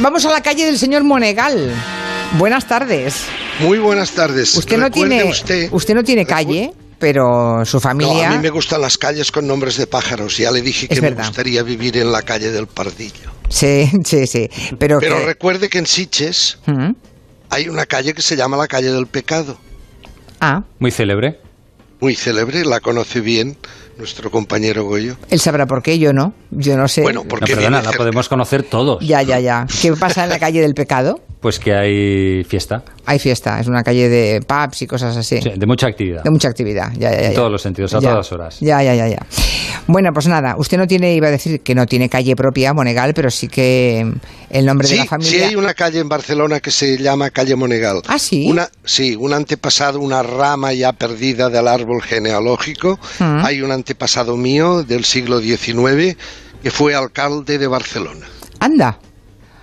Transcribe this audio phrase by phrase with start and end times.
[0.00, 1.74] Vamos a la calle del señor Monegal.
[2.38, 3.26] Buenas tardes.
[3.60, 4.56] Muy buenas tardes.
[4.56, 8.28] Usted no tiene usted, no tiene calle, pero su familia.
[8.28, 10.38] No, a mí me gustan las calles con nombres de pájaros.
[10.38, 13.30] Ya le dije que me gustaría vivir en la calle del Pardillo.
[13.50, 14.48] Sí, sí, sí.
[14.78, 16.92] Pero, pero recuerde que en Siches ¿Mm?
[17.50, 19.58] hay una calle que se llama la calle del Pecado.
[20.40, 20.62] Ah.
[20.78, 21.38] Muy célebre.
[22.00, 23.56] Muy célebre, la conoce bien
[23.98, 25.16] nuestro compañero Goyo.
[25.28, 26.32] Él sabrá por qué, yo no.
[26.50, 27.02] Yo no sé.
[27.02, 29.04] Bueno, porque la podemos conocer todos.
[29.06, 29.66] Ya, ya, ya.
[29.82, 31.20] ¿Qué pasa en la calle del pecado?
[31.40, 32.82] Pues que hay fiesta.
[33.06, 35.40] Hay fiesta, es una calle de pubs y cosas así.
[35.40, 36.22] Sí, de mucha actividad.
[36.22, 37.28] De mucha actividad, ya, ya, ya.
[37.28, 38.58] En todos los sentidos, a todas horas.
[38.60, 39.26] Ya, ya, ya, ya.
[39.86, 43.14] Bueno, pues nada, usted no tiene, iba a decir que no tiene calle propia, Monegal,
[43.14, 44.06] pero sí que
[44.50, 45.32] el nombre de la familia...
[45.32, 48.02] Sí, hay una calle en Barcelona que se llama Calle Monegal.
[48.06, 48.46] Ah, sí.
[48.48, 53.00] Una, sí, un antepasado, una rama ya perdida del árbol genealógico.
[53.18, 53.44] Mm.
[53.44, 56.16] Hay un antepasado mío del siglo XIX
[56.62, 58.26] que fue alcalde de Barcelona.
[58.60, 58.98] Anda.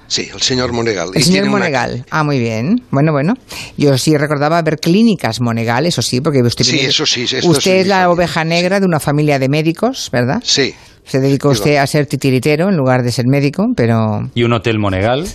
[0.07, 1.09] Sí, el señor Monegal.
[1.13, 2.05] El señor Monegal.
[2.09, 2.83] Ah, muy bien.
[2.91, 3.35] Bueno, bueno.
[3.77, 6.65] Yo sí recordaba ver clínicas Monegal, eso sí, porque usted...
[6.65, 7.25] Sí, eso sí.
[7.43, 10.41] Usted es la oveja negra de una familia de médicos, ¿verdad?
[10.43, 10.73] Sí.
[11.07, 14.29] Se dedicó usted a ser titiritero en lugar de ser médico, pero...
[14.35, 15.25] Y un hotel Monegal.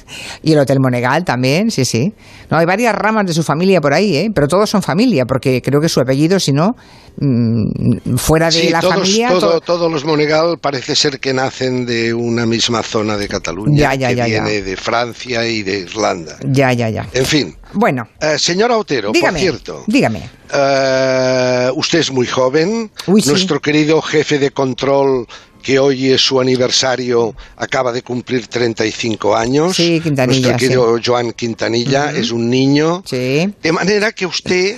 [0.42, 2.12] Y el hotel Monegal también, sí, sí.
[2.50, 4.30] No, hay varias ramas de su familia por ahí, ¿eh?
[4.34, 6.76] Pero todos son familia, porque creo que su apellido, si no,
[7.18, 9.30] mm, fuera de la familia...
[9.64, 14.22] Todos los Monegal parece ser que nacen de una misma zona de Cataluña, ya, que
[14.24, 16.36] viene de Francia y de Irlanda.
[16.44, 17.08] Ya, ya, ya.
[17.14, 17.56] En fin.
[17.72, 18.08] Bueno.
[18.20, 19.84] Eh, señor Autero, por cierto.
[19.86, 20.28] Dígame.
[20.52, 22.90] Eh, usted es muy joven.
[23.06, 25.26] Nuestro querido jefe de control
[25.62, 29.76] que hoy es su aniversario, acaba de cumplir 35 años.
[29.76, 30.48] Sí, Quintanilla.
[30.50, 33.02] Nuestro querido Joan Quintanilla es un niño.
[33.06, 33.52] Sí.
[33.62, 34.76] De manera que usted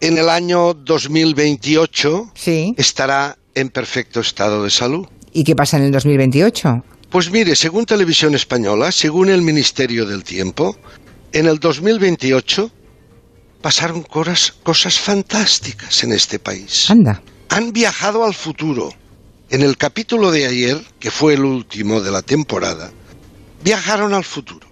[0.00, 2.74] en el año 2028 sí.
[2.76, 5.06] estará en perfecto estado de salud.
[5.32, 6.84] ¿Y qué pasa en el 2028?
[7.10, 10.76] Pues mire, según Televisión Española, según el Ministerio del Tiempo,
[11.32, 12.70] en el 2028
[13.60, 16.90] pasaron cosas, cosas fantásticas en este país.
[16.90, 17.22] Anda.
[17.50, 18.92] Han viajado al futuro
[19.50, 22.90] en el capítulo de ayer, que fue el último de la temporada,
[23.62, 24.66] viajaron al futuro.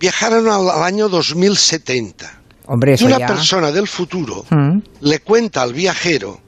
[0.00, 2.40] Viajaron al, año 2070.
[2.66, 4.78] Hombre, y una persona del futuro mm.
[5.02, 6.40] le cuenta al viajero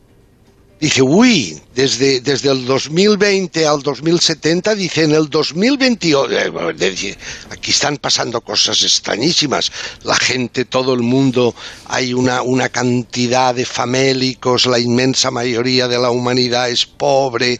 [0.78, 7.16] Dice, uy, desde, desde el 2020 al 2070, dice, en el 2028, eh,
[7.48, 9.72] aquí están pasando cosas extrañísimas.
[10.02, 11.54] La gente, todo el mundo,
[11.86, 17.58] hay una, una cantidad de famélicos, la inmensa mayoría de la humanidad es pobre.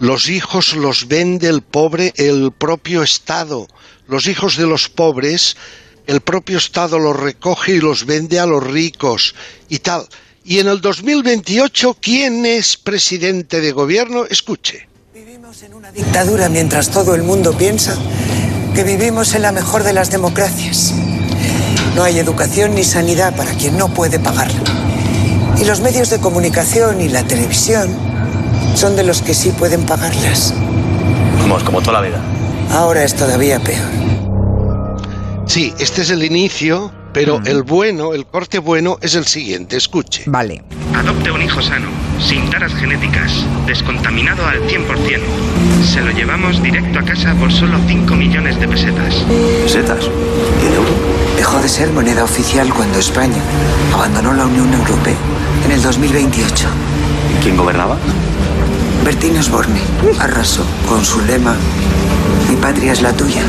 [0.00, 3.68] Los hijos los vende el pobre, el propio Estado.
[4.08, 5.56] Los hijos de los pobres,
[6.08, 9.36] el propio Estado los recoge y los vende a los ricos
[9.68, 10.08] y tal.
[10.48, 14.26] Y en el 2028, ¿quién es presidente de gobierno?
[14.26, 14.88] Escuche.
[15.12, 17.96] Vivimos en una dictadura mientras todo el mundo piensa
[18.72, 20.94] que vivimos en la mejor de las democracias.
[21.96, 24.60] No hay educación ni sanidad para quien no puede pagarla.
[25.60, 27.92] Y los medios de comunicación y la televisión
[28.76, 30.54] son de los que sí pueden pagarlas.
[31.40, 32.22] Vamos, como toda la vida.
[32.70, 33.88] Ahora es todavía peor.
[35.46, 40.24] Sí, este es el inicio pero el bueno, el corte bueno es el siguiente, escuche.
[40.26, 40.62] Vale.
[40.94, 41.88] Adopte un hijo sano,
[42.20, 43.32] sin taras genéticas,
[43.66, 45.22] descontaminado al 100%.
[45.82, 49.14] Se lo llevamos directo a casa por solo 5 millones de pesetas.
[49.62, 50.10] ¿Pesetas?
[50.62, 50.90] ¿Y el euro?
[51.38, 53.40] Dejó de ser moneda oficial cuando España
[53.94, 55.16] abandonó la Unión Europea
[55.64, 56.68] en el 2028.
[57.34, 57.96] ¿Y quién gobernaba?
[59.06, 59.80] Bertín Osborne
[60.18, 61.56] arrasó con su lema
[62.50, 63.42] Mi patria es la tuya.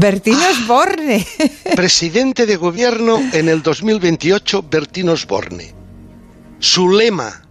[0.00, 1.26] Bertín Osborne.
[1.76, 5.74] Presidente de gobierno en el 2028, Bertín Osborne.
[6.58, 7.46] Su lema,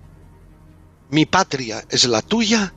[1.12, 2.74] mi patria es la tuya,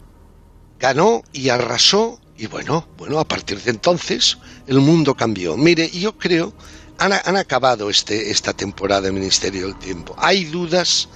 [0.79, 5.57] ganó y arrasó y bueno, bueno, a partir de entonces el mundo cambió.
[5.57, 6.53] Mire, yo creo,
[6.99, 10.15] han, han acabado este, esta temporada del Ministerio del Tiempo.
[10.19, 11.09] Hay dudas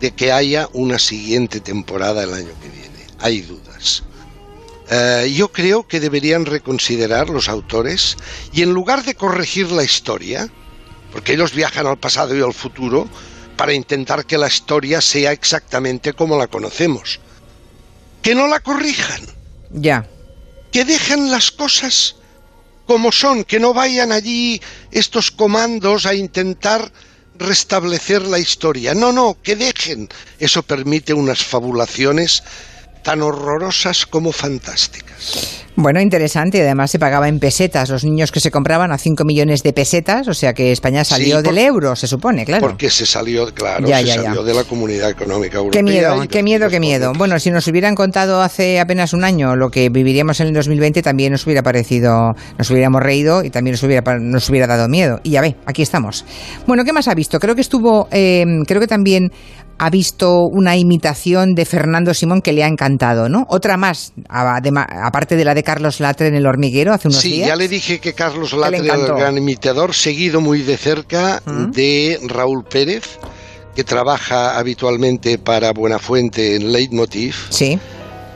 [0.00, 3.06] de que haya una siguiente temporada el año que viene.
[3.20, 4.02] Hay dudas.
[4.94, 8.18] Eh, yo creo que deberían reconsiderar los autores
[8.52, 10.50] y en lugar de corregir la historia,
[11.10, 13.08] porque ellos viajan al pasado y al futuro
[13.56, 17.20] para intentar que la historia sea exactamente como la conocemos,
[18.20, 19.22] que no la corrijan.
[19.70, 20.06] Ya.
[20.70, 22.16] Que dejen las cosas
[22.86, 24.60] como son, que no vayan allí
[24.90, 26.92] estos comandos a intentar
[27.38, 28.92] restablecer la historia.
[28.92, 30.10] No, no, que dejen.
[30.38, 32.42] Eso permite unas fabulaciones
[33.02, 35.58] tan horrorosas como fantásticas.
[35.74, 36.60] Bueno, interesante.
[36.60, 37.88] Además se pagaba en pesetas.
[37.88, 41.38] Los niños que se compraban a 5 millones de pesetas, o sea que España salió
[41.38, 42.60] Sí, por- del euro, se supone, claro.
[42.66, 44.22] Porque se salió, claro, Ya, se ya, ya.
[44.24, 45.78] salió de la Comunidad Económica Europea.
[45.80, 47.12] Qué miedo, qué miedo, qué miedo.
[47.16, 51.00] Bueno, si nos hubieran contado hace apenas un año lo que viviríamos en el 2020,
[51.02, 55.20] también nos hubiera parecido, nos hubiéramos reído y también nos hubiera, nos hubiera dado miedo.
[55.22, 56.26] Y ya ve, aquí estamos.
[56.66, 57.38] Bueno, ¿qué más ha visto?
[57.40, 59.32] Creo que estuvo, eh, creo que también
[59.84, 63.46] ha visto una imitación de Fernando Simón que le ha encantado, ¿no?
[63.48, 67.48] Otra más, aparte de la de Carlos Latre en El Hormiguero hace unos Sí, días.
[67.48, 71.42] ya le dije que Carlos Latre era el gran imitador, seguido muy de cerca
[71.72, 73.18] de Raúl Pérez,
[73.74, 77.34] que trabaja habitualmente para Buenafuente en Leitmotiv.
[77.50, 77.76] Sí.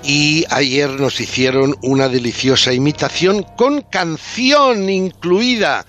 [0.02, 5.86] Y ayer nos hicieron una deliciosa imitación con canción incluida.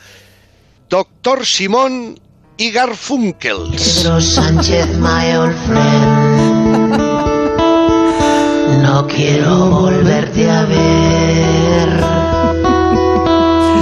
[0.88, 2.20] Doctor Simón
[2.58, 4.02] y Garfunkels.
[4.02, 6.98] Pedro Sánchez, my old friend.
[8.82, 11.90] No quiero volverte a ver.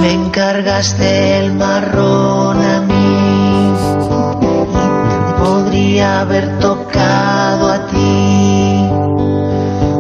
[0.02, 3.74] Me encargaste el marrón a mí.
[5.44, 8.90] Podría haber tocado a ti.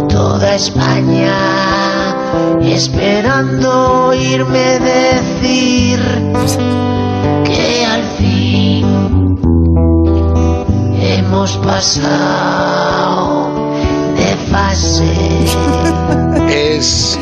[0.10, 1.66] Toda España
[2.75, 6.00] esperando oírme decir
[7.45, 8.65] que al fin
[11.02, 13.52] hemos pasado
[14.16, 15.14] de fase.
[16.48, 17.18] Es,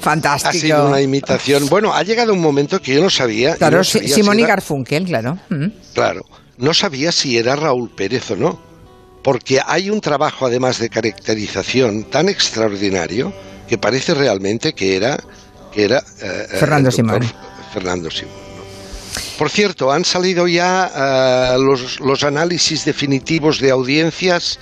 [0.00, 0.48] Fantástico.
[0.50, 1.66] ha sido una imitación.
[1.68, 3.56] Bueno, ha llegado un momento que yo no sabía.
[3.56, 5.38] Claro, no sabía Simón si y era- Garfunkel, claro.
[5.48, 5.66] Mm.
[5.94, 6.24] Claro,
[6.58, 8.60] no sabía si era Raúl Pérez o no,
[9.24, 13.32] porque hay un trabajo además de caracterización tan extraordinario
[13.68, 15.18] que parece realmente que era
[15.72, 17.22] que era eh, eh, Fernando Simón.
[17.72, 18.45] Fernando Simón.
[19.38, 20.90] Por cierto, han salido ya
[21.54, 24.58] eh, los, los análisis definitivos de audiencias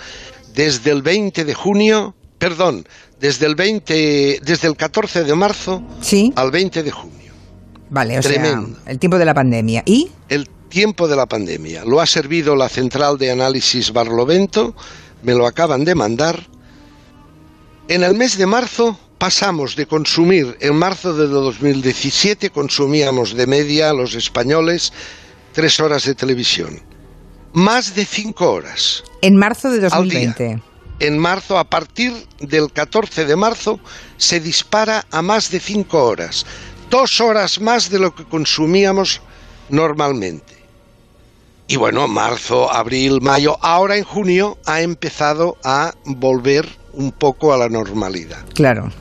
[0.55, 2.87] desde el 20 de junio, perdón,
[3.21, 7.33] desde el 20, desde el 14 de marzo Sí, al 20 de junio.
[7.91, 8.79] vale, o tremendo.
[8.83, 9.83] sea, el tiempo de la pandemia.
[9.87, 10.11] ¿Y?
[10.29, 11.85] el tiempo de la pandemia.
[11.85, 14.75] Lo ha servido la central de análisis Barlovento,
[15.23, 16.49] me lo acaban de mandar.
[17.89, 23.95] En el mes de marzo pasamos de consumir, en marzo de 2017 consumíamos de media
[23.95, 24.93] los españoles
[25.55, 26.83] tres horas de televisión.
[27.55, 29.03] Más de cinco horas.
[29.23, 30.29] En marzo de Al día.
[30.29, 30.63] 2020.
[31.01, 33.81] En marzo, a partir del 14 de marzo,
[34.19, 36.45] se dispara a más de cinco horas.
[36.91, 39.23] Dos horas más de lo que consumíamos
[39.71, 40.53] normalmente.
[41.67, 47.57] Y bueno, marzo, abril, mayo, ahora en junio ha empezado a volver un poco a
[47.57, 48.45] la normalidad.
[48.53, 48.93] Claro.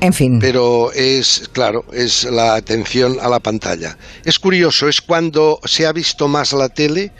[0.00, 0.38] En fin.
[0.40, 3.96] Pero es, claro, es la atención a la pantalla.
[4.24, 7.12] Es curioso, es cuando se ha visto más la tele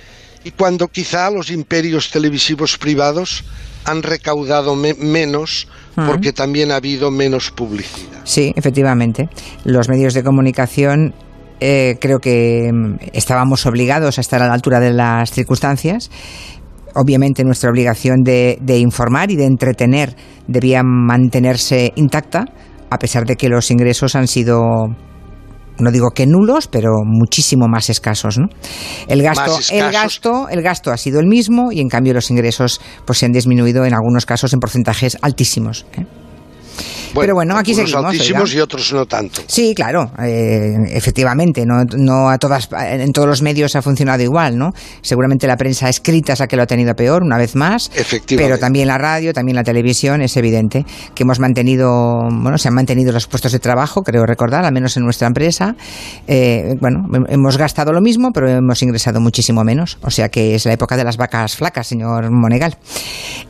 [0.44, 3.44] y cuando quizá los imperios televisivos privados
[3.84, 8.20] han recaudado me- menos porque también ha habido menos publicidad.
[8.24, 9.28] Sí, efectivamente.
[9.64, 11.12] Los medios de comunicación
[11.60, 16.10] eh, creo que mm, estábamos obligados a estar a la altura de las circunstancias.
[16.94, 20.16] Obviamente nuestra obligación de, de informar y de entretener
[20.48, 22.46] debía mantenerse intacta,
[22.90, 24.60] a pesar de que los ingresos han sido
[25.78, 28.48] no digo que nulos, pero muchísimo más escasos, ¿no?
[29.08, 32.80] El gasto, el gasto, el gasto ha sido el mismo y en cambio los ingresos
[33.06, 35.86] pues se han disminuido en algunos casos en porcentajes altísimos.
[35.96, 36.04] ¿eh?
[37.14, 38.58] Pero bueno, aquí seguimos, altísimos oiga.
[38.58, 39.42] y otros no tanto.
[39.46, 44.56] Sí, claro, eh, efectivamente, no, no a todas, en todos los medios ha funcionado igual,
[44.56, 44.72] ¿no?
[45.02, 48.36] Seguramente la prensa escrita es la que lo ha tenido peor, una vez más, Efectivamente.
[48.36, 50.84] pero también la radio, también la televisión, es evidente
[51.14, 54.96] que hemos mantenido, bueno, se han mantenido los puestos de trabajo, creo recordar, al menos
[54.96, 55.74] en nuestra empresa.
[56.26, 60.64] Eh, bueno, hemos gastado lo mismo, pero hemos ingresado muchísimo menos, o sea que es
[60.66, 62.76] la época de las vacas flacas, señor Monegal.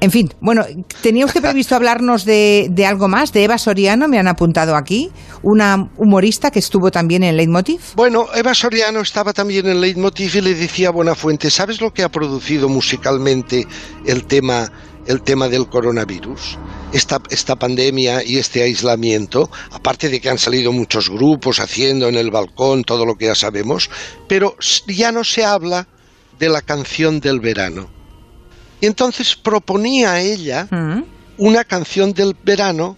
[0.01, 0.65] En fin, bueno,
[1.03, 3.33] ¿tenía usted previsto hablarnos de, de algo más?
[3.33, 5.11] De Eva Soriano, me han apuntado aquí,
[5.43, 7.81] una humorista que estuvo también en Leitmotiv.
[7.97, 12.05] Bueno, Eva Soriano estaba también en Leitmotiv y le decía a Buenafuente, ¿sabes lo que
[12.05, 13.67] ha producido musicalmente
[14.07, 14.71] el tema,
[15.09, 16.59] el tema del coronavirus?
[16.93, 22.15] Esta, esta pandemia y este aislamiento, aparte de que han salido muchos grupos haciendo en
[22.15, 23.91] el balcón todo lo que ya sabemos,
[24.29, 24.55] pero
[24.87, 25.89] ya no se habla
[26.39, 27.91] de la canción del verano.
[28.81, 31.03] Y entonces proponía a ella Mm.
[31.39, 32.97] una canción del verano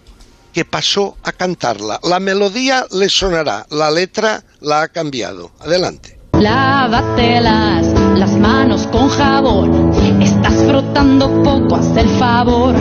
[0.53, 1.99] que pasó a cantarla.
[2.03, 5.51] La melodía le sonará, la letra la ha cambiado.
[5.59, 6.19] Adelante.
[6.39, 9.91] Lávate las, las manos con jabón.
[10.21, 12.75] Estás frotando poco, haz el favor.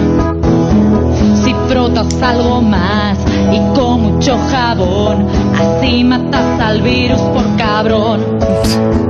[1.43, 3.19] Si frotas algo más
[3.53, 9.02] y con mucho jabón, así matas al virus por cabrón.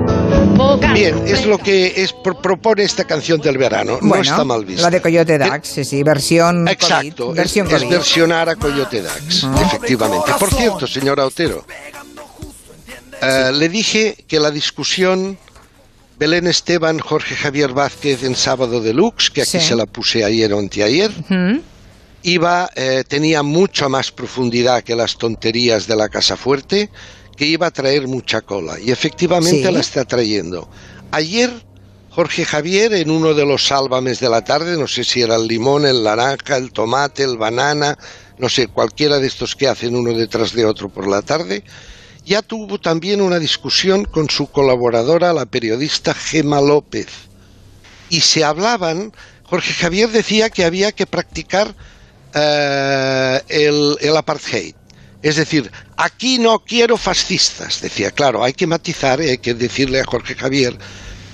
[0.95, 3.99] Bien, es lo que es, pro- propone esta canción del verano.
[4.03, 4.83] no está mal visto.
[4.83, 7.89] La de Coyote Dax, sí, sí, versión Exacto, COVID, versión es COVID.
[7.91, 10.33] versionar a Coyote Dax, efectivamente.
[10.39, 11.65] Por cierto, señora Otero,
[13.23, 15.39] eh, le dije que la discusión
[16.19, 19.61] Belén Esteban, Jorge Javier Vázquez en Sábado Deluxe, que aquí Sí.
[19.61, 21.59] se la puse ayer o anteayer, Mm,
[22.25, 26.91] iba, eh, tenía mucha más profundidad que las tonterías de la Casa Fuerte,
[27.42, 28.78] que iba a traer mucha cola.
[28.78, 29.72] Y efectivamente Sí.
[29.75, 30.70] la está trayendo.
[31.11, 31.50] Ayer,
[32.11, 35.49] Jorge Javier, en uno de los sálvames de la tarde, no sé si era el
[35.49, 37.99] limón, el naranja, el tomate, el banana,
[38.38, 41.64] no sé, cualquiera de estos que hacen uno detrás de otro por la tarde,
[42.25, 47.08] ya tuvo también una discusión con su colaboradora, la periodista Gema López
[48.08, 51.75] y se hablaban, Jorge Javier decía que había que practicar
[52.34, 54.76] eh, el, el apartheid.
[55.23, 58.11] Es decir, aquí no quiero fascistas, decía.
[58.11, 60.76] Claro, hay que matizar, hay que decirle a Jorge Javier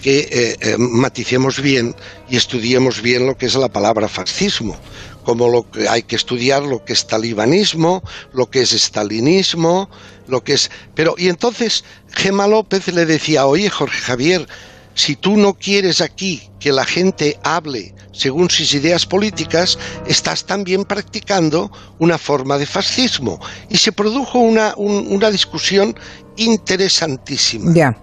[0.03, 1.95] que eh, eh, maticemos bien
[2.29, 4.79] y estudiemos bien lo que es la palabra fascismo,
[5.25, 8.03] como lo que hay que estudiar lo que es talibanismo,
[8.33, 9.91] lo que es estalinismo,
[10.29, 10.71] lo que es...
[10.95, 14.47] Pero, y entonces Gema López le decía, oye Jorge Javier,
[14.99, 20.85] si tú no quieres aquí que la gente hable según sus ideas políticas, estás también
[20.85, 23.39] practicando una forma de fascismo.
[23.71, 25.95] Y se produjo una, un- una discusión
[26.37, 27.73] interesantísima.
[27.73, 27.97] Ya,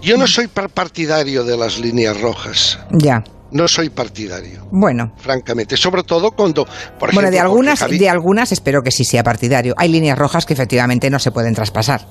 [0.00, 3.22] Yo no soy par- partidario de las líneas rojas, ya.
[3.50, 5.12] no soy partidario, Bueno.
[5.18, 9.04] francamente, sobre todo cuando, por Bueno, ejemplo, de algunas, Javi- de algunas espero que sí
[9.04, 9.74] sea partidario.
[9.76, 12.06] Hay líneas rojas que efectivamente no se pueden traspasar.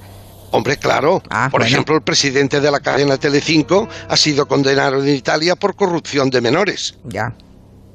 [0.52, 1.22] Hombre, claro.
[1.30, 1.66] Ah, por bueno.
[1.74, 6.42] ejemplo, el presidente de la cadena Telecinco ha sido condenado en Italia por corrupción de
[6.42, 6.96] menores.
[7.06, 7.34] Ya.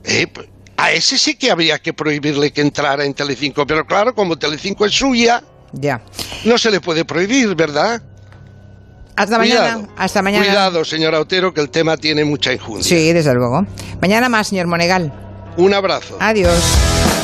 [0.04, 4.14] Eh, pues, a ese sí que habría que prohibirle que entrara en Telecinco, pero claro,
[4.14, 5.42] como Telecinco es suya,
[5.73, 6.02] Ya.
[6.44, 8.02] no se le puede prohibir, ¿verdad?
[9.16, 9.88] Hasta Cuidado, mañana.
[9.96, 10.44] Hasta mañana.
[10.44, 12.82] Cuidado, señora Otero, que el tema tiene mucha injundia.
[12.84, 13.64] Sí, desde luego.
[14.00, 15.12] Mañana más, señor Monegal.
[15.56, 16.16] Un abrazo.
[16.20, 16.94] Adiós.